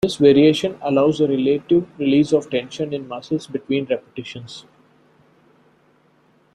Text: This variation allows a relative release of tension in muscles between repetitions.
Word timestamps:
This 0.03 0.15
variation 0.15 0.79
allows 0.81 1.21
a 1.21 1.27
relative 1.27 1.87
release 1.99 2.33
of 2.33 2.49
tension 2.49 2.91
in 2.91 3.07
muscles 3.07 3.45
between 3.45 3.85
repetitions. 3.85 4.65